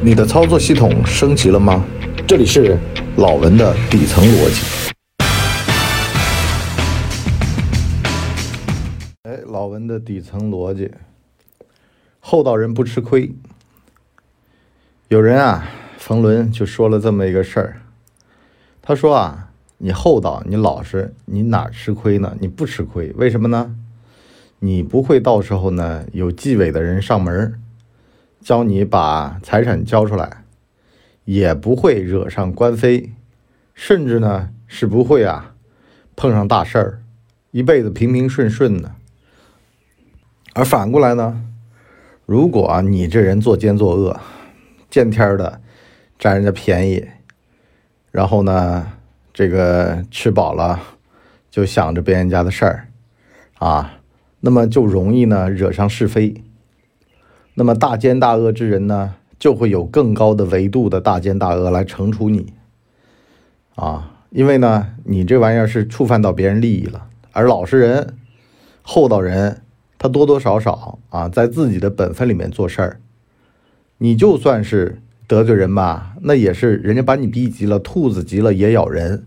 [0.00, 1.84] 你的操作系统升级了吗？
[2.24, 2.78] 这里是
[3.16, 4.92] 老文的底层逻辑。
[9.24, 10.88] 哎，老文的底层逻辑，
[12.20, 13.34] 厚道人不吃亏。
[15.08, 17.80] 有人啊，冯仑就说了这么一个事儿，
[18.80, 22.36] 他说啊，你厚道，你老实，你哪吃亏呢？
[22.38, 23.74] 你不吃亏，为什么呢？
[24.60, 27.60] 你不会到时候呢，有纪委的人上门
[28.48, 30.42] 教你把财产交出来，
[31.26, 33.12] 也不会惹上官非，
[33.74, 35.54] 甚至呢是不会啊
[36.16, 37.02] 碰上大事儿，
[37.50, 38.92] 一辈子平平顺顺的。
[40.54, 41.44] 而反过来呢，
[42.24, 44.18] 如果你这人作奸作恶，
[44.88, 45.60] 见天的
[46.18, 47.06] 占人家便宜，
[48.10, 48.90] 然后呢
[49.34, 50.80] 这个吃饱了
[51.50, 52.88] 就想着别人家的事儿
[53.58, 54.00] 啊。
[54.40, 56.42] 那么就容易呢惹上是非，
[57.58, 62.52] 那么大奸大恶之人呢，就会有更高的维度的大奸大恶来惩处你，
[63.74, 68.14] 啊，因为呢你这玩意儿是触犯到别人利益了，而老实人、
[68.82, 69.62] 厚道人，
[69.98, 73.00] 他多多少少啊在自己的本分里面做事儿，
[73.98, 79.26] 你就算是得罪人吧，那也是人家把你逼急了，兔子急了也咬人，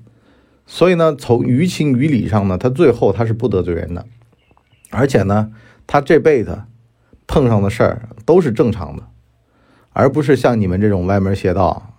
[0.66, 4.06] 所以呢从于情于理上呢，他最后他是不得罪人的。
[4.90, 5.52] 而且呢，
[5.86, 6.62] 他这辈子
[7.32, 9.04] 碰上的事儿都是正常的，
[9.94, 11.94] 而不是像你们这种歪门邪道，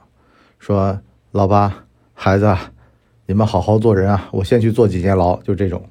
[0.58, 2.54] 说老八孩子，
[3.24, 5.88] 你们好好做人啊，我先去坐几年牢，就这种。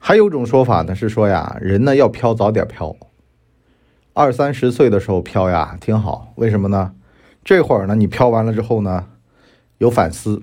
[0.00, 2.96] 还有种说法呢，是说呀，人呢要飘早点飘，
[4.12, 6.94] 二三十岁的时候飘呀挺好，为什么呢？
[7.44, 9.06] 这会儿呢你飘完了之后呢，
[9.78, 10.42] 有反思。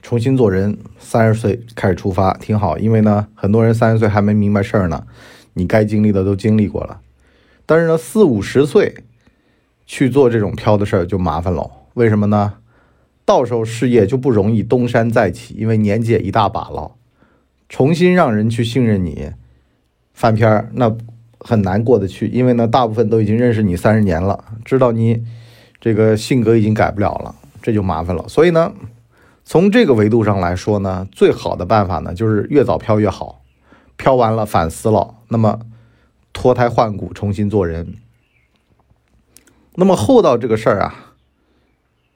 [0.00, 5.06] 重新做人，三十岁开始出发挺好，因为呢，很多人三十岁还没明白事儿呢，
[5.56, 7.00] 你该经历的都经历过了。
[7.66, 8.94] 但是呢，四五十岁
[9.86, 12.54] 去做这种飘的事儿就麻烦了，为什么呢？
[13.24, 16.92] 到时候事业就不容易东山再起，因为年纪也一大把了，
[17.68, 19.32] 重新让人去信任你，
[20.14, 20.96] 翻篇儿那
[21.40, 25.24] 很难过得去，因为呢，大部分都已经认识你三十年了，知道你
[25.80, 28.28] 这个性格已经改不了了，这就麻烦了。
[28.28, 28.72] 所以呢。
[29.48, 33.44] 从这个维度上来说呢，最好的办法呢，就是越早飘越好。
[33.96, 35.60] 飘完了反思了，那么
[36.32, 37.96] 脱胎换骨，重新做人。
[39.74, 41.14] 那么厚道这个事儿啊，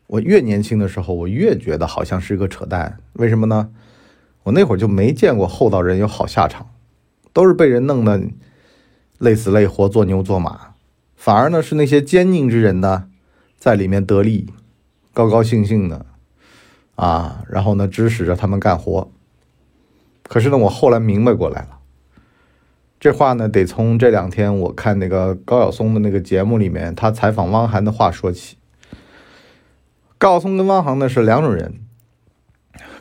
[0.07, 2.99] 我越年轻的时候，我越觉得好像是一个扯淡。
[3.15, 3.71] 为什么呢？
[4.45, 6.71] 我那会儿就没见过厚道人有好下场，
[7.33, 8.23] 都是被人弄得
[9.19, 10.75] 累死累活、做牛做马。
[11.15, 13.09] 反而呢，是那些奸佞之人呢，
[13.59, 14.53] 在里面得利，
[15.13, 16.07] 高高兴兴的。
[16.97, 19.11] 啊，然后呢，指使着他们干活。
[20.31, 21.81] 可是呢，我后来明白过来了，
[23.01, 28.57] 这话呢，得从这两天我看那个高晓松的那个节目里面，他采访汪涵的话说起。
[30.19, 31.81] 高晓松跟汪涵呢是两种人。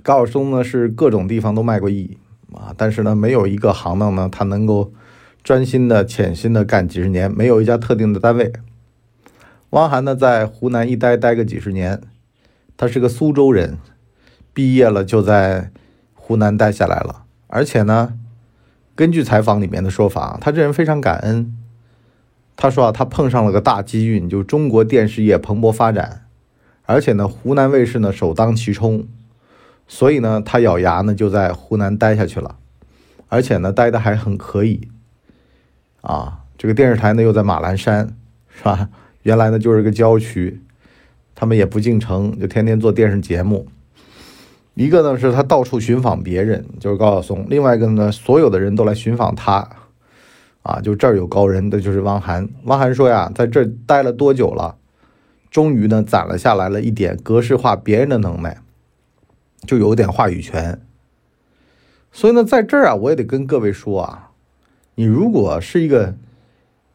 [0.01, 2.17] 高晓松呢是各种地方都卖过艺
[2.51, 4.91] 啊，但是呢，没有一个行当呢，他能够
[5.43, 8.51] 专心的、潜心的干几十年，没有一家特定的单位。
[9.69, 12.01] 汪涵呢，在湖南一待待个几十年。
[12.75, 13.77] 他是个苏州人，
[14.51, 15.69] 毕业了就在
[16.29, 17.23] 湖南待下来了。
[17.47, 18.13] 而且呢，
[18.93, 21.57] 根据采访里面的说法，他这人非常感恩。
[22.55, 26.27] 他说啊，他碰上了个大机遇，就中国电视业蓬勃发展，
[26.83, 29.07] 而且呢，湖南卫视呢首当其冲，
[29.87, 32.57] 所以呢，他咬牙呢就在湖南待下去了，
[33.27, 34.87] 而且呢，待的还很可以。
[36.01, 38.15] 啊，这个电视台呢又在马栏山，
[38.55, 38.89] 是吧？
[39.23, 40.61] 原来呢就是个郊区。
[41.33, 43.65] 他们也不进城，就天天做电视节目。
[44.79, 49.67] 一个呢是他到处寻访别人，就是高晓松；另外一个呢，所有的人都来寻访他。
[50.63, 52.47] 啊，就这儿有高人，的就是汪涵。
[52.63, 54.77] 汪涵说呀，在这儿待了多久了？
[55.51, 58.57] 终于呢，攒了下来了一点格式化别人的能耐，
[59.67, 60.79] 就有点话语权。
[62.13, 64.31] 所以呢，在这儿啊，我也得跟各位说啊，
[64.95, 66.15] 你如果是一个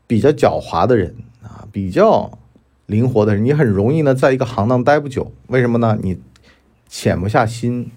[0.06, 2.38] 比较狡猾的人啊，比较。
[2.86, 5.32] 灵活的人，你很容易呢，在一个行当待不久。
[5.46, 5.98] 为什么呢？
[6.02, 6.18] 你
[6.88, 7.90] 潜不下心。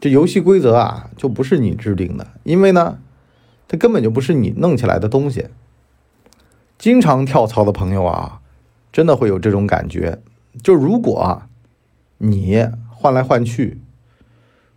[0.00, 2.98] 这游戏规则啊，就不是你制定的，因为呢，
[3.68, 5.48] 它根本就不是你弄起来的东西。
[6.78, 8.40] 经常跳槽的朋友啊，
[8.90, 10.22] 真的会有这种感觉。
[10.62, 11.48] 就如果啊
[12.18, 13.80] 你换来换去，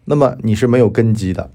[0.06, 1.50] 那么你是没有根基的。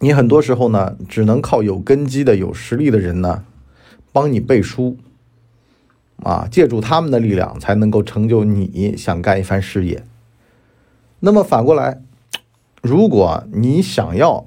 [0.00, 3.44] 你很多时候呢，只能靠有根基的、有实力的人呢，
[4.12, 4.98] 帮你背书。
[6.18, 10.04] 啊，借助他们的力量，才能够成就你想干一番事业。
[11.24, 12.02] 那么反过来，
[12.82, 14.44] 如果你想要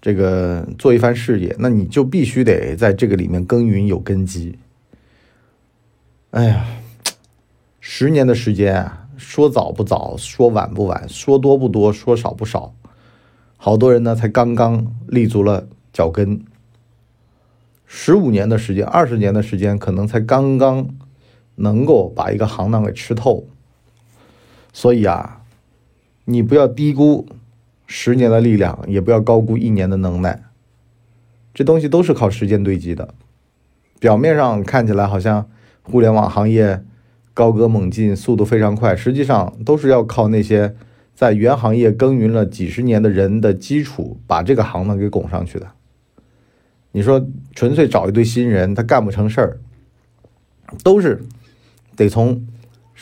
[0.00, 4.56] 这个做一番事业，那你就必须得在这个里面耕耘有根基。
[6.30, 6.64] 哎呀，
[7.80, 12.72] 十年的时间啊，说早不早，说晚不晚，说多不多，说少不少。
[13.56, 16.40] 好多人呢，才刚刚立足了脚跟。
[17.86, 20.88] 十五年的时间，二十年的时间，可能才刚刚
[21.56, 23.44] 能够把一个行当给吃透。
[24.72, 25.41] 所以啊，
[26.24, 27.26] 你不要低估
[27.86, 30.42] 十年的力量，也不要高估一年的能耐。
[31.52, 33.14] 这东西都是靠时间堆积的。
[33.98, 35.48] 表面上看起来好像
[35.82, 36.82] 互联网行业
[37.34, 40.74] 高歌猛进，速度非常快，实际上都是要靠那些
[41.14, 45.68] 在原行业耕耘了几十年的人的基础，把这个行当给拱上去的。
[46.92, 49.58] 你说纯粹找一堆新人，他干不成事儿，
[50.82, 51.22] 都是
[51.96, 52.46] 得从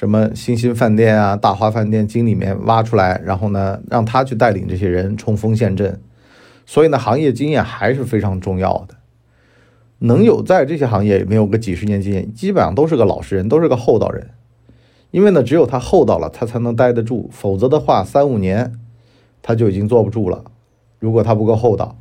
[0.00, 6.00] 什么星星饭店啊、大华饭店经里面挖出来，然后呢，让他去带领这些人冲锋陷阵。
[6.64, 8.94] 所以呢，行业经验还是非常重要的。
[9.98, 14.30] 能有在这些行业没有个几十年经验，基本上都是个老实人，都是个厚道人。
[15.10, 18.72] 因为呢，只有他厚道了，他才能待得住，否则的话，三五年
[19.42, 20.44] 他就已经坐不住了。
[20.98, 21.98] 如果他不够厚道。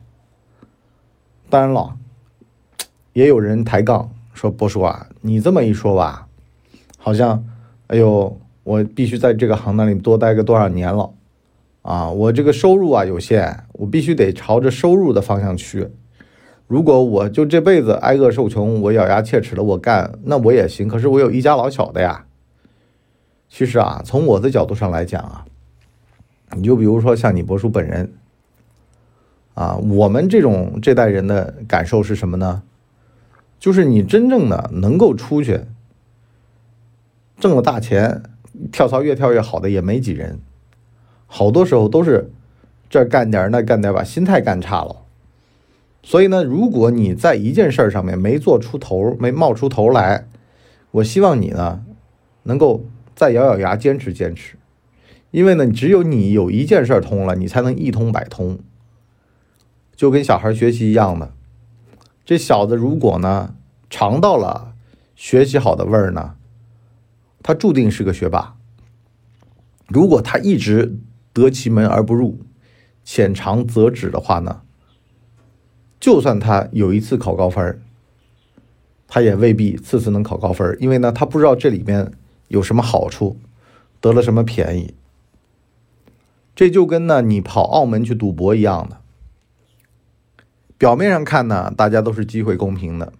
[1.50, 1.98] 当然了，
[3.12, 6.28] 也有人抬杠说：“波叔啊，你这么一说吧，
[6.98, 7.44] 好像，
[7.90, 11.12] 哎呦，我必须在这个行当里多待个多少年了，
[11.82, 15.90] 啊，我这个收入啊有限，我必须得朝着收入的方向去。
[16.68, 20.88] 如果我就这辈子挨饿受穷，我咬牙切齿的我干，那我也行。
[20.88, 22.26] 可是我有一家老小的呀。
[23.50, 25.46] 其实啊，从我的角度上来讲啊，
[26.56, 28.14] 你就比如说像你伯叔本人。”
[29.56, 32.62] 啊，我们这种这代人的感受是什么呢？
[33.60, 35.62] 就是你真正的能够出去
[37.40, 38.22] 挣了大钱，
[38.72, 40.40] 跳槽越跳越好的也没几人，
[41.26, 42.32] 好多时候都是
[42.90, 44.98] 这干点那干点，把心态干差了。
[46.04, 50.28] 所以呢，如果你在一件事上面没做出头，没冒出头来，
[50.92, 51.86] 我希望你呢
[52.44, 54.58] 能够再咬咬牙坚持坚持，
[55.32, 58.60] 因为呢，只有你有一件事通了，你才能一通百通。
[59.96, 61.34] 就跟小孩学习一样的，
[62.26, 63.54] 这小子如果呢
[63.90, 64.74] 尝到了
[65.16, 66.36] 学习好的味儿呢，
[67.50, 68.56] 他注定是个学霸。
[69.88, 71.00] 如果他一直
[71.34, 72.38] 得其门而不入，
[73.04, 74.62] 浅尝辄止的话呢，
[76.00, 77.81] 就算他有一次考高分
[79.07, 82.12] 他也未必次次能考高分因为呢他不知道这里面
[82.50, 83.40] 有什么好处，
[84.00, 84.94] 得了什么便宜。
[86.56, 89.02] 这就跟呢你跑澳门去赌博一样的。
[90.78, 93.12] 表面上看呢，大家都是机会公平的。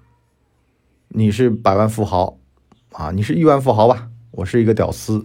[1.08, 2.38] 你是百万富豪
[2.92, 4.09] 啊，你是亿万富豪吧？
[4.32, 5.24] 我是一个屌丝，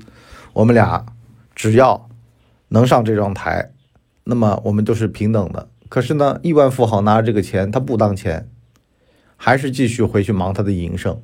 [0.52, 1.04] 我们俩
[1.54, 2.08] 只要
[2.68, 3.70] 能上这张台，
[4.24, 5.68] 那么我们都是平等的。
[5.88, 8.48] 可是呢，亿万富豪拿着这个钱，他不当钱，
[9.36, 11.20] 还是继续回去忙他的营生。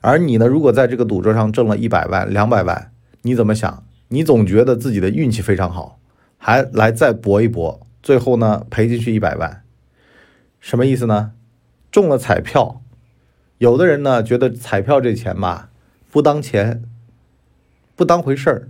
[0.00, 2.92] 而你呢，如果在这个赌桌上挣了一百万、两百万，
[3.22, 3.84] 你怎么想？
[4.08, 5.98] 你总觉得自己的运气非常好，
[6.38, 9.64] 还来再搏一搏，最后呢赔进去一百万。
[10.60, 11.32] 什么意思呢？
[11.90, 12.82] 中了彩票，
[13.58, 15.70] 有的人呢觉得彩票这钱吧
[16.10, 16.84] 不当钱，
[17.96, 18.68] 不当回事儿。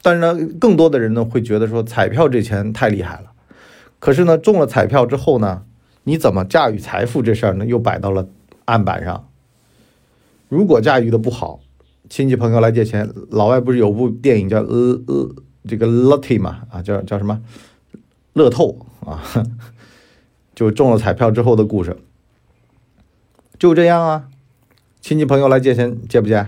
[0.00, 3.32] 但是呢，更多的人呢会觉得说彩票这钱太厉害了。
[3.98, 5.64] 可是呢，中了彩票之后呢，
[6.04, 8.28] 你怎么驾驭财富这事儿呢又摆到了
[8.64, 9.28] 案板上。
[10.48, 11.60] 如果驾驭的不好，
[12.08, 15.34] 亲戚朋友来借钱，老外不是有部电影叫呃呃
[15.68, 17.42] 这个 Lucky 嘛啊叫叫什么
[18.32, 19.22] 乐透啊。
[20.54, 21.96] 就中了彩票之后的故事，
[23.58, 24.28] 就这样啊。
[25.00, 26.46] 亲戚朋友来借钱，借不借？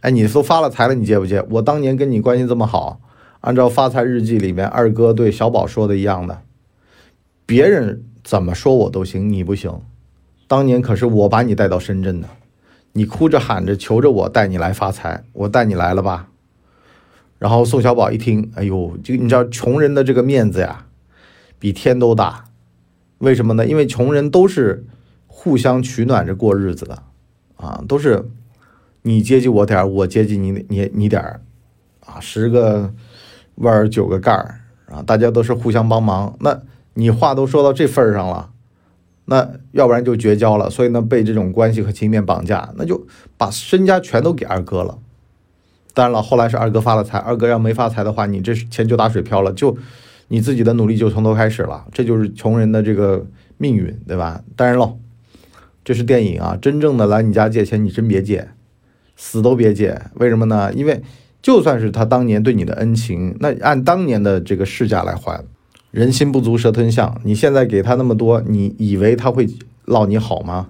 [0.00, 1.44] 哎，你都发了财了，你借不借？
[1.50, 3.00] 我当年跟你关系这么好，
[3.40, 6.42] 按照发财日记里面二哥对小宝说的一样的，
[7.44, 9.80] 别人怎么说我都行，你不行。
[10.46, 12.28] 当年可是我把你带到深圳的，
[12.92, 16.28] 你哭着喊着求着我带你来发财，我带你来了吧？
[17.38, 20.86] 然后宋小宝一听，哎呦，就你知道穷人的这个面子呀，
[21.58, 22.46] 比天都大。
[23.18, 23.66] 为什么呢？
[23.66, 24.86] 因为穷人都是
[25.26, 27.02] 互相取暖着过日子的，
[27.56, 28.30] 啊，都是
[29.02, 31.40] 你接济我点儿，我接济你你你点儿，
[32.06, 32.92] 啊，十个
[33.56, 36.36] 弯儿九个盖儿啊，大家都是互相帮忙。
[36.40, 36.60] 那
[36.94, 38.50] 你话都说到这份儿上了，
[39.26, 40.68] 那要不然就绝交了。
[40.68, 44.98] 所以呢，被这种关系和情面绑架，那就把身家全都给二哥了。
[45.94, 49.76] 当然了，后来是二哥发了财，二哥要没发财的话，你这钱就打水漂了，就。
[50.32, 53.26] 你自己的努力就从头开始了，这就是穷人的这个
[53.58, 54.44] 命运，对吧？
[54.54, 54.96] 当然喽，
[55.82, 58.48] 这是电影啊，真正的来你家借钱，你真别借，
[59.22, 60.00] 死都别借。
[60.14, 60.72] 为什么呢？
[60.72, 61.02] 因为
[61.42, 65.44] 就算是他当年对你的恩情，那按当年的这个市价来还，
[65.90, 67.20] 人心不足蛇吞象。
[67.22, 69.46] 你现在给他那么多，你以为他会
[69.84, 70.68] 落你好吗？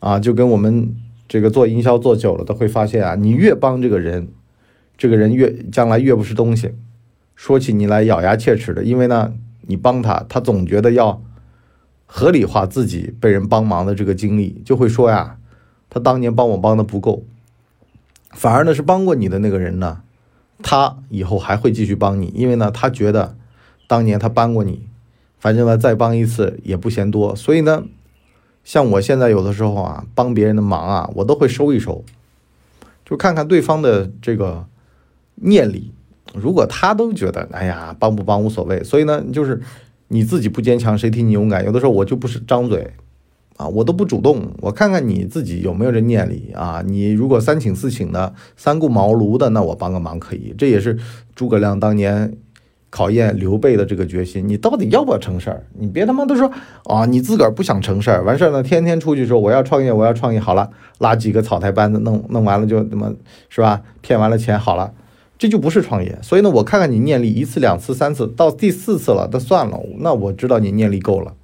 [0.00, 0.94] 啊，就跟我们
[1.26, 4.28] 这个做营销做久了的会发现啊，你越帮这个人，
[4.98, 6.72] 这个人越将来越不是东西，
[7.34, 11.22] 说起你来咬牙切齿的，因为呢，你帮他，他总觉得要
[12.04, 15.37] 合理化自己被人帮忙的这个经历，就会说呀，
[15.98, 17.24] 当年帮我帮的不够，
[18.30, 20.02] 反而呢是帮过你的那个人呢，
[20.62, 23.36] 他以后还会继续帮你，因为呢，他觉得
[23.86, 24.86] 当年他帮过你，
[25.38, 27.84] 反正呢再帮一次也不嫌多，所以呢。
[28.64, 32.04] 像我现在有的时候啊，帮别人的忙啊，我都会收一收，
[33.02, 34.66] 就看看对方的这个
[35.36, 35.90] 念力。
[36.34, 39.62] 如果他都觉得，哎呀，帮不帮无所谓，所以呢，就是
[40.08, 41.64] 你自己不坚强，谁替你勇敢？
[41.64, 42.92] 有的时候我就不是张嘴
[43.58, 46.82] 啊，我都不主动，我看看你自己有没有这念力啊。
[46.86, 50.54] 你如果三请四请的，三顾茅庐的，那我帮个忙可以。
[50.56, 50.98] 这也是
[51.34, 52.32] 诸葛亮当年。
[52.90, 55.62] 考验刘备的这个决心，你到底要不要成事儿？
[55.78, 56.50] 你别他妈都说
[56.84, 63.12] 啊，你自个儿不想成事儿，完事儿呢，天天出去说我要创业，我要创业，好了，拉几个草台班子，弄弄完了就他妈
[63.50, 63.82] 是吧？
[64.00, 64.90] 骗完了钱，好了，
[65.36, 66.18] 这就不是创业。
[66.22, 71.34] 所以呢，我看看你念力一次、两次、三次，到第四次了，那算了，那我知道你念力够了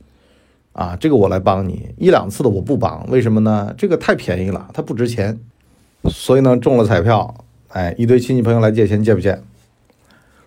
[0.74, 1.94] 啊，这个我来帮你。
[1.96, 3.74] 一两次的我不帮，为什么呢？
[3.78, 5.40] 这个太便宜了，它不值钱。
[6.10, 7.34] 所以呢，中了彩票，
[7.68, 9.40] 哎，一堆亲戚朋友来借钱，借不借？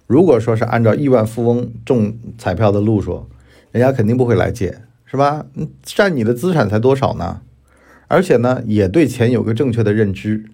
[0.06, 3.26] 如果说是按照亿万富翁中彩票的路数，
[3.72, 5.46] 人家肯定不会来借，是吧？
[5.82, 7.42] 占你的资产才多少呢？
[8.08, 10.46] 而且呢，也对钱有个正确的认知。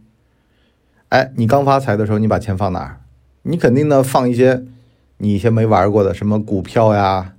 [1.10, 3.02] 哎，你刚发财的时候，你把钱放哪儿？
[3.44, 4.64] 你肯定呢放一些
[5.18, 7.34] 你以前没玩过的，什么股票呀，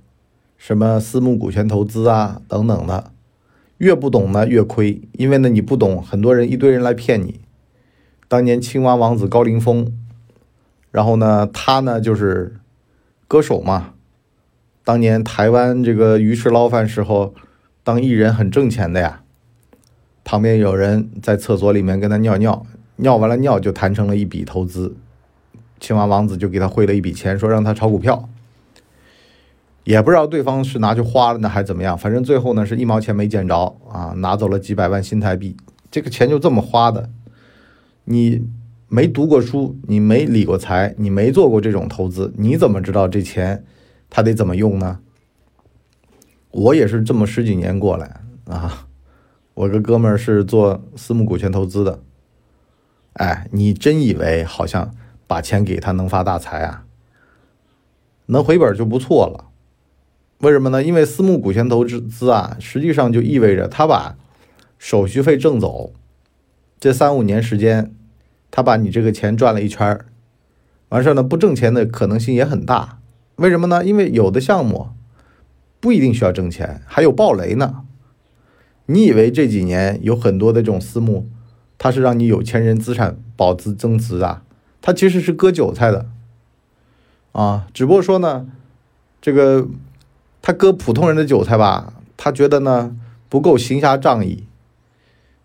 [0.67, 3.11] 什么私募股权投资啊等等的。
[3.77, 7.39] 越不懂呢越亏，因为呢你不懂，很多人一堆人来骗你。
[8.27, 9.95] 当年青蛙王子高凌风。
[10.89, 12.55] 然后呢，他呢就是
[13.27, 13.91] 歌手嘛。
[14.83, 17.35] 当年台湾这个鱼翅捞饭时候，
[17.83, 19.21] 当艺人很挣钱的呀。
[20.23, 24.95] 旁边有人在厕所里面跟他尿尿，尿完了尿就谈成了一笔投资。
[25.79, 28.27] 青蛙王子就给他汇了一笔钱，说让他炒股票。
[29.85, 31.97] 也不知道对方是拿去花了呢，还是怎么样。
[31.97, 35.55] 反正最后呢是一毛钱没捡着啊，拿走了几百万新台币。
[35.89, 37.09] 这个钱就这么花的，
[38.03, 38.45] 你。
[38.87, 43.65] 没读过书，你没理过财，你没做过这种投资，你怎么知道这钱
[44.11, 44.99] 他得怎么用呢？
[46.51, 48.87] 我也是这么十几年过来啊，
[49.55, 51.99] 我个哥们儿是做私募股权投资的，
[53.13, 54.93] 哎，你真以为好像
[55.25, 56.85] 把钱给他能发大财啊？
[58.27, 59.49] 能回本就不错了。
[60.39, 60.83] 为什么呢？
[60.83, 64.15] 因为私募股权投资资啊，实际上就意味着他把
[64.77, 65.93] 手续费挣走，
[66.79, 67.91] 这三五年时间。
[68.51, 70.05] 他把你这个钱赚了一圈儿，
[70.87, 72.99] 完事儿呢，不挣钱的可能性也很大。
[73.35, 73.83] 为什么呢？
[73.83, 74.87] 因为有的项目
[75.81, 77.81] 不一定需要挣钱，还有暴雷呢。
[78.85, 81.27] 你以为这几年有很多的这种私募，
[81.77, 84.43] 它是让你有钱人资产保值增值啊？
[84.81, 86.05] 它其实是割韭菜的
[87.33, 87.67] 啊。
[87.73, 88.47] 只不过说呢，
[89.19, 89.67] 这个
[90.47, 92.95] 他割普通人的韭菜吧，他觉得呢
[93.29, 94.43] 不够行侠仗义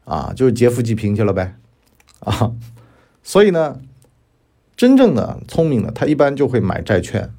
[0.04, 1.56] 啊，就是劫富济贫去了呗
[2.18, 2.52] 啊。
[3.22, 3.80] 所以呢，
[4.76, 7.32] 真正的聪明的，他一般就会买债券，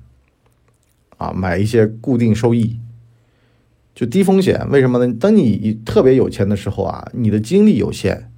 [1.18, 2.80] 啊，买一些固定收益，
[3.94, 4.68] 就低风险。
[4.72, 5.14] 为什么呢？
[5.20, 8.32] 当你特别有钱的时候啊，你的精力有限，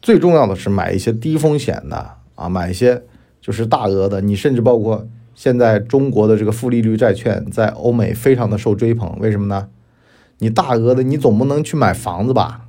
[0.00, 3.02] 最重要的是买一些低风险的啊，买一些
[3.40, 4.20] 就是大额的。
[4.20, 9.16] 你甚至包括现在中国的这个负利率债券，在欧美非常的受追捧。
[9.18, 9.68] 为什么呢？
[10.38, 12.66] 你大额的，你总不能去买房子吧？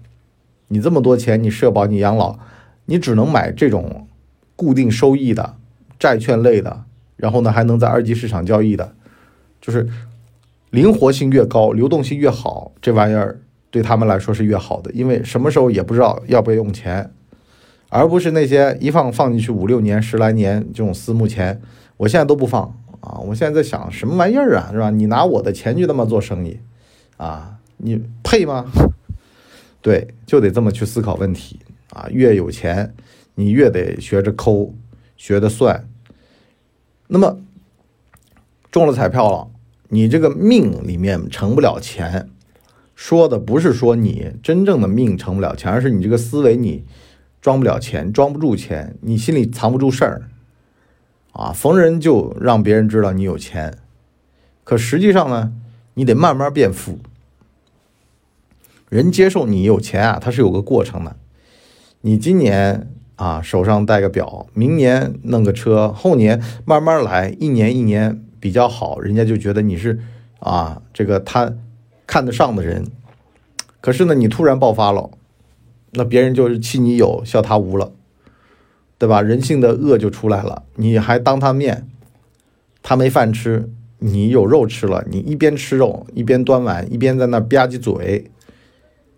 [0.67, 2.37] 你这么多钱，你社保，你养老。
[2.87, 4.07] 你只能买这种
[4.55, 5.55] 固定收益的
[5.97, 6.83] 债券类的，
[7.17, 8.93] 然后呢还能在二级市场交易的，
[9.59, 9.89] 就是
[10.69, 13.41] 灵活性越高，流动性越好，这玩意儿
[13.71, 17.11] 对他们来说是越好的，因为什么时候也不知道要不要用钱，
[17.89, 21.59] 而不是那些一放放进去五六年、十来年这种私募钱，
[21.97, 22.63] 我现在都不放
[23.01, 23.19] 啊！
[23.19, 24.89] 我现在在想什么玩意儿啊，是吧？
[24.89, 26.59] 你拿我的钱去他妈做生意
[27.17, 27.57] 啊？
[27.77, 28.65] 你配吗？
[29.81, 31.59] 对，就得这么去思考问题。
[31.91, 32.93] 啊，越有钱，
[33.35, 34.73] 你越得学着抠，
[35.15, 35.87] 学着算。
[37.07, 37.39] 那么
[38.69, 39.47] 中了彩票了，
[39.87, 42.27] 你这个命里面成不了钱，
[42.95, 46.83] 说的不是说你真正的命成不了钱，而是你这个思维你
[47.39, 50.23] 装不了钱，装不住钱，你心里藏不住事儿。
[51.35, 53.77] 啊，逢人就让别人知道你有钱，
[54.63, 55.51] 可实际上呢，
[55.95, 56.99] 你得慢慢变富。
[58.87, 61.17] 人接受你有钱啊，它是有个过程的。
[61.99, 69.99] 你今年啊手上戴个表，明年弄个车，后年慢慢来，一年一年比较好，人家就觉得你是
[70.39, 71.53] 啊这个他
[72.07, 72.85] 看得上的人。
[73.81, 75.09] 可是呢，你突然爆发了，
[75.91, 77.91] 那别人就是欺你有，笑他无了，
[78.97, 79.21] 对吧？
[79.21, 80.63] 人性的恶就出来了。
[80.75, 81.87] 你还当他面，
[82.81, 88.31] 他没饭吃，你有肉吃了，你一边吃肉一边端碗，一边在那吧唧嘴，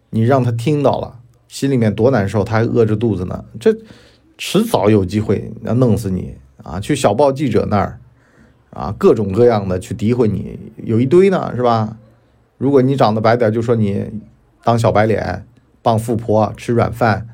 [0.09, 3.45] 你让他听到了，心里面多难受，他还饿着肚子呢。
[3.59, 3.75] 这
[4.37, 6.79] 迟早有机会要弄死你啊！
[6.79, 7.99] 去小报记者那儿
[8.71, 11.97] 啊，各种各样的去诋毁你，有一堆呢，是吧？
[12.57, 14.05] 如果你长得白点，就说你
[14.63, 15.45] 当小白脸。
[15.83, 17.29] 傍富婆吃软饭，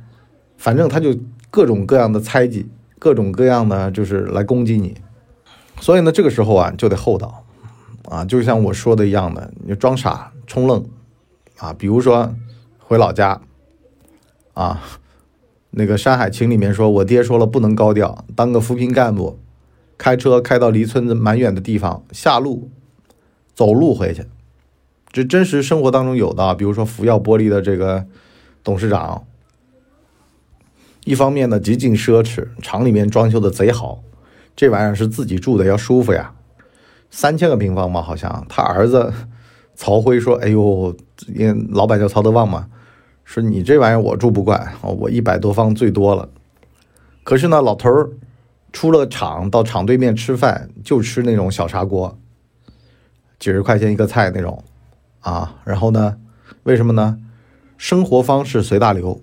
[0.58, 1.18] 反正他就
[1.54, 2.68] 各种各样的猜忌，
[2.98, 4.96] 各种各样的就是来攻击你。
[5.80, 7.46] 所以呢，这个时候啊，就得厚道
[8.06, 10.84] 啊，就像我说的一样的，你装傻充愣
[11.60, 11.72] 啊。
[11.72, 12.34] 比如说
[12.80, 13.40] 回老家
[14.56, 14.82] 啊，
[15.70, 19.38] 那个《山海情》里面说，我爹说了不能高调，当个扶贫干部，
[19.96, 22.72] 开车开到离村子蛮远的地方，下路
[23.54, 24.26] 走路回去。
[25.12, 28.08] 这真实生活当中有的，比如说福耀玻璃的这个。
[28.66, 29.26] 董事长，
[31.06, 34.02] 一方面呢极尽奢侈，厂里面装修的贼好，
[34.56, 36.34] 这玩意儿是自己住的要舒服呀，
[37.10, 39.14] 三千个平方嘛，好像他儿子
[39.76, 40.96] 曹辉说：“哎呦，
[41.28, 42.70] 因老板叫曹德旺嘛，
[43.26, 46.30] 说你这玩意儿我住不惯，我一百多方最多了。
[47.24, 48.12] 可是呢，老头儿
[48.72, 52.18] 出了厂到厂对面吃饭，就吃那种小砂锅，
[53.40, 54.64] 几十块钱一个菜那种。
[55.20, 56.18] 啊，然后呢，
[56.64, 57.18] 为什么呢？”
[57.78, 59.20] 生活方式随大流，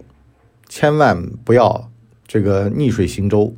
[0.70, 1.90] 千万不要
[2.28, 3.56] 这个逆水行舟。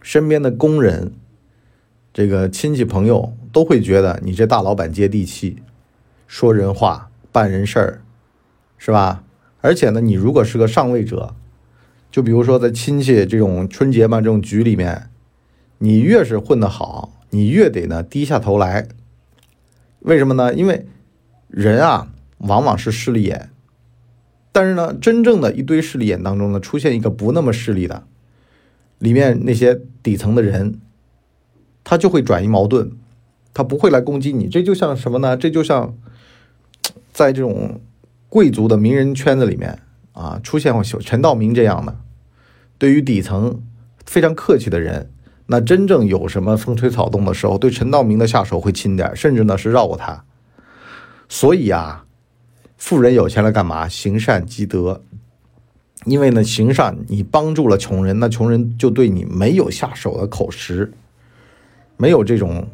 [0.00, 1.12] 身边的工人、
[2.14, 5.58] 这个亲戚朋友都会觉得你这大老板接地气，
[6.26, 8.00] 说人话、办人事儿，
[8.78, 9.22] 是吧？
[9.60, 11.34] 而且呢，你如果是个上位者，
[12.10, 15.10] 就比如说在亲戚这种春节嘛这种局里面，
[15.76, 18.88] 你越是混得好，你越得呢低下头来。
[19.98, 20.54] 为什么呢？
[20.54, 20.86] 因为
[21.48, 22.08] 人啊。
[22.42, 23.50] 往往是势利眼，
[24.58, 28.02] 但是呢，真正的一堆势利眼当中呢，出现一个不那么势利的，
[28.98, 30.80] 里面那些底层的人，
[31.84, 32.90] 他就会转移矛盾，
[33.54, 34.48] 他不会来攻击你。
[34.48, 35.36] 这就像什么呢？
[35.36, 35.96] 这就像
[37.12, 37.80] 在这种
[38.28, 39.78] 贵族的名人圈子里面
[40.10, 41.94] 啊，出现过陈道明这样的，
[42.78, 43.62] 对于底层
[44.06, 45.08] 非常客气的人，
[45.46, 50.24] 那真正有什么风吹草动的时候，对陈道明的下手会轻点，甚至呢是绕过他。
[51.28, 52.06] 所以啊。
[52.78, 53.86] 富人有钱了干嘛？
[53.86, 55.02] 行善积德，
[56.04, 60.90] 因为呢，行善你帮助了穷人，那穷人就对你没有下手的口实，
[61.96, 62.66] 没有这种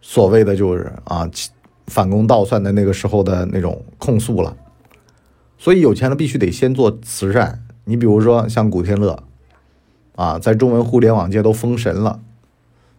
[0.00, 1.28] 所谓的就是啊
[1.86, 4.56] 反攻倒算的那个时候的那种控诉了。
[5.56, 7.64] 所以有钱了必须得先做慈善。
[7.84, 9.24] 你比如说像古天乐
[10.14, 12.20] 啊，在中文互联网界都封神了。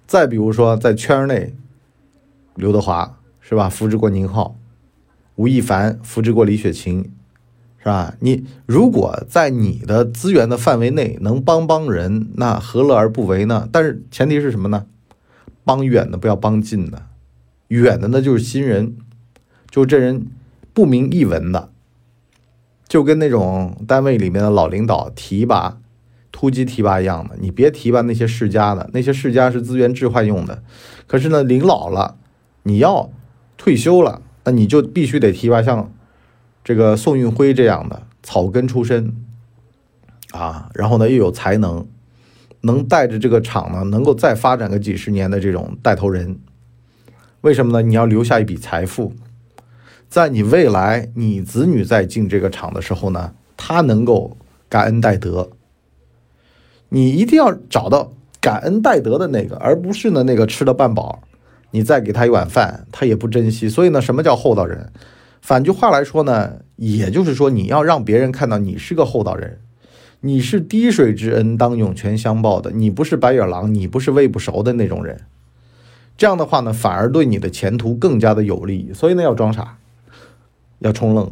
[0.08, 1.56] 再比如说在圈内，
[2.56, 3.70] 刘德华是吧？
[3.70, 4.56] 扶植过宁浩。
[5.39, 7.13] 吴亦凡扶植过李雪琴，
[7.78, 8.13] 是吧？
[8.19, 13.65] 你如果在你的资源的范围内能帮帮人，那何乐而不为呢？
[13.71, 14.86] 但是前提是什么呢？
[15.63, 17.04] 帮远的不要帮近的，
[17.69, 18.97] 远的呢就是新人，
[19.69, 20.28] 就这人
[20.73, 21.69] 不明一文的，
[22.89, 25.78] 就跟那种单位里面的老领导提拔、
[26.34, 27.38] 突击提拔一样的。
[27.39, 30.62] 你别提拔那些世家的，那些世家是资源置换用的。
[31.08, 32.17] 可是呢，领老了，
[32.63, 33.10] 你要
[33.56, 34.23] 退休了。
[34.50, 35.94] 那你就必须得提拔像
[36.64, 39.16] 这个宋运辉这样的草根出身
[40.32, 41.86] 啊，然后呢又有才能，
[42.62, 46.40] 能带着这个厂呢能够再发展个几十年的这种带头人。
[47.42, 47.88] 为什么呢？
[47.88, 49.14] 你要留下一笔财富，
[50.10, 54.36] 在你未来你子女在进这个厂的时候呢，他能够
[54.68, 55.52] 感恩戴德。
[56.90, 61.22] 你一定要找到感恩戴德的那个，而不是呢那个吃了半饱。
[61.71, 63.69] 你再给他一碗饭，他也不珍惜。
[63.69, 64.91] 所以呢，什么叫厚道人？
[65.41, 69.60] 反句话来说呢，也就是说，你要让别人看到你是个厚道人，
[70.19, 75.21] 你是滴水之恩当涌泉相报的，你不是白眼狼，你不是喂不熟的那种人。
[76.17, 78.91] 这样的话呢，反而对你的前途更加的有利。
[78.93, 79.77] 所以呢，要装傻，
[80.79, 81.32] 要冲愣，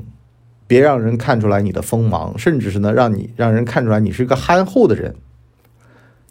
[0.68, 5.16] 别让人看出来你的锋芒，甚至是呢，让你让人看出来你是个憨厚的人，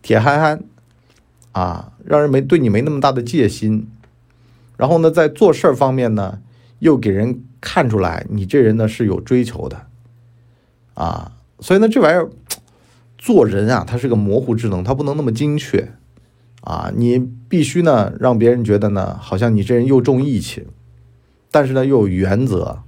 [0.00, 0.64] 铁憨憨
[1.52, 3.86] 啊，让人没对你没那么大的戒心。
[4.76, 6.40] 然后呢，在做事方面呢，
[6.80, 9.86] 又给人看出来你这人呢是有追求的，
[10.94, 12.30] 啊，所以呢，这玩意儿
[13.16, 15.92] 做人啊，它是个模糊智能，它不能那么精确，
[16.60, 20.66] 啊，你必须呢让别人觉得呢，好像你这人又重义气，
[21.50, 22.80] 但是呢又有原则，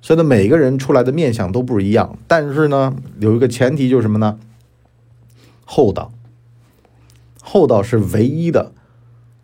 [0.00, 4.38] 所以呢，每个人出来的面相都不一样，但是呢，有一个前提就是什么呢？
[5.66, 6.10] 厚道，
[7.42, 8.72] 厚道是唯一的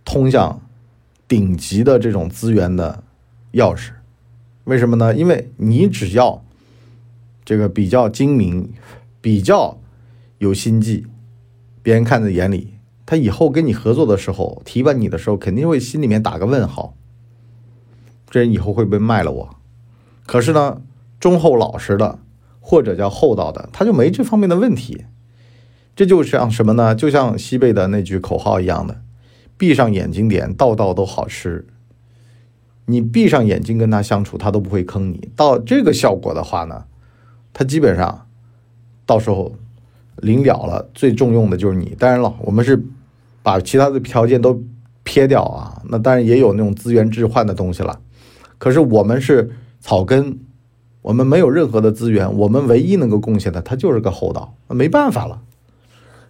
[0.04, 0.62] 通向。
[1.28, 3.04] 顶级的这种资源的
[3.52, 3.90] 钥匙，
[4.64, 5.14] 为什么呢？
[5.14, 6.42] 因为你只要
[7.44, 8.72] 这个比较精明，
[9.20, 9.78] 比较
[10.38, 11.06] 有心计，
[11.82, 16.94] 别人看在眼里，他以后跟你合作的时候，提拔你的时候，肯定会心里面打个问号。
[18.30, 19.56] 这人以后会不会卖了我？
[20.26, 20.82] 可是呢，
[21.20, 22.18] 忠厚老实的，
[22.60, 25.04] 或者叫厚道的，他就没这方面的问题。
[25.96, 26.94] 这就像什么呢？
[26.94, 29.00] 就像西贝的那句口号一样的：
[29.58, 31.66] 闭上眼睛点，道道都好吃。
[32.86, 35.28] 你闭上眼睛跟他相处，他都不会坑你。
[35.36, 36.84] 到这个效果的话呢，
[37.52, 38.26] 他基本上
[39.04, 39.54] 到时候
[40.16, 41.94] 临了了，最重用的就是你。
[41.98, 42.82] 当然了，我们是
[43.42, 44.62] 把其他的条件都
[45.02, 45.82] 撇掉啊。
[45.90, 48.00] 那当然也有那种资源置换的东西了。
[48.56, 50.38] 可是我们是草根，
[51.02, 54.54] 我们没有任何的资源，我们唯一能够贡献的，他就是个厚道。
[54.68, 55.42] 没办法了，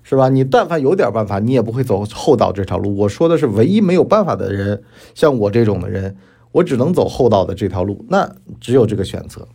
[0.08, 0.30] 是吧？
[0.30, 2.96] 你但凡有点办法，你也不会走厚道这条路。
[2.96, 4.82] 我说的是唯一没有办法的人，
[5.14, 6.16] 像我这种的人，
[6.52, 8.06] 我只能走厚道的这条路。
[8.08, 9.46] 那只有这个选择。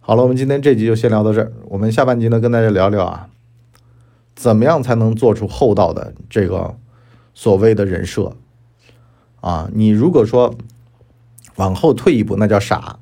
[0.00, 1.52] 好了，我们今天这集就先聊到这儿。
[1.68, 3.28] 我们下半集呢，跟大家聊聊啊，
[4.34, 6.74] 怎么样才能做出厚道的这个
[7.32, 8.32] 所谓的人设
[9.40, 9.70] 啊？
[9.72, 10.54] 你如果说。
[11.54, 12.98] 往后退一步，那叫傻；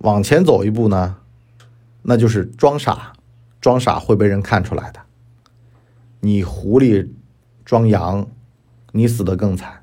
[0.00, 1.16] 往前走一步呢，
[2.02, 3.14] 那就是装傻。
[3.66, 5.00] 装傻会被人看出来的。
[6.20, 7.08] 你狐狸
[7.64, 8.28] 装羊，
[8.92, 9.82] 你死的更惨。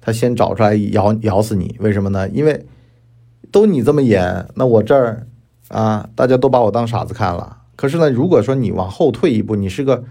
[0.00, 2.28] 他先找出来咬咬死你，为什么呢？
[2.30, 2.66] 因为
[3.52, 5.28] 都你这么演，那我这儿
[5.68, 7.58] 啊，大家都把我当傻子看了。
[7.76, 10.02] 可是呢，如果说你往后退一步，你是个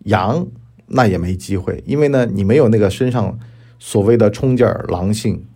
[0.00, 0.48] 羊，
[0.88, 3.38] 那也没机会，因为呢，你没有那个身上。
[3.78, 5.46] 所谓的冲劲儿、狼性，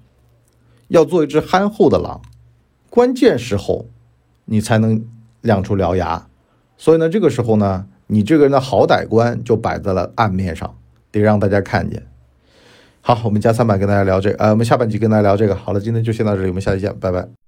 [0.87, 2.21] 要做一只憨厚的狼，
[2.91, 3.87] 关键时候
[4.45, 5.05] 你才能
[5.41, 6.28] 亮出獠牙。
[6.79, 10.75] 所以呢，这个时候呢，你这个人的好歹观就摆在了案面上，
[11.11, 12.03] 得让大家看见。
[13.01, 15.55] 好，我们加三百跟大家聊这，呃，我们下半集跟大家聊这个。
[15.55, 17.39] 好了，今天就先到这里，我们下期见，拜拜。